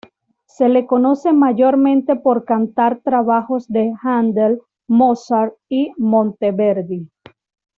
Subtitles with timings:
[0.47, 7.07] Se le conoce mayormente por cantar trabajos de Händel, Mozart y Monteverdi.